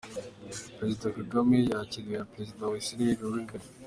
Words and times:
Perezida 0.77 1.13
Kagame 1.17 1.55
yakiriwe 1.69 2.15
na 2.19 2.29
Perezida 2.33 2.61
wa 2.71 2.79
Isiraheli 2.81 3.19
Rivlin:. 3.19 3.49